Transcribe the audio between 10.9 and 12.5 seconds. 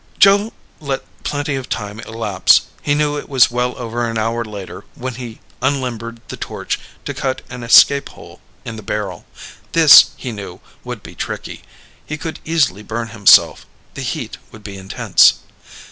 be tricky. He could